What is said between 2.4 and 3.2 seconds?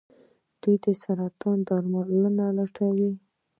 لټوي.